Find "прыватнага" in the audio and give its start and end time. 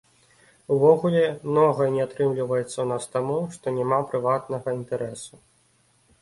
4.15-4.67